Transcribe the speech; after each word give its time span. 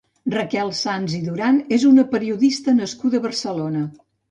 Raquel 0.35 0.71
Sans 0.79 1.13
i 1.17 1.19
Duran 1.25 1.59
és 1.77 1.85
una 1.91 2.07
periodista 2.15 2.77
nascuda 2.81 3.23
a 3.23 3.27
Barcelona. 3.31 3.87